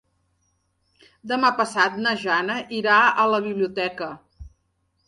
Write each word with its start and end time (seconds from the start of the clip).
Demà 1.31 1.51
passat 1.59 2.01
na 2.07 2.15
Jana 2.25 2.57
irà 2.81 2.99
a 3.27 3.31
la 3.35 3.45
biblioteca. 3.51 4.11